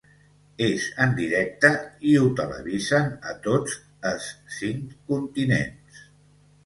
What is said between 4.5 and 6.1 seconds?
cinc continents.